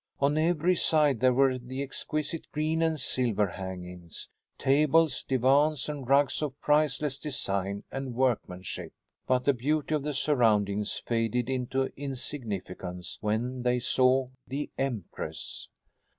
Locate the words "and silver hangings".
2.81-4.29